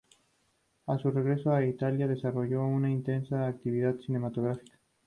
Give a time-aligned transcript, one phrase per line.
[0.87, 4.79] A su regreso a Italia, desarrolló una intensa actividad cinematográfica.